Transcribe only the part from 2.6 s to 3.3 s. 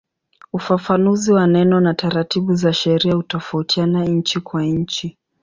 sheria